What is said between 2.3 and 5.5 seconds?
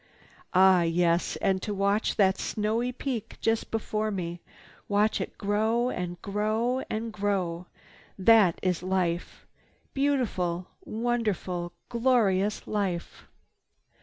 snowy peak just before me, watch it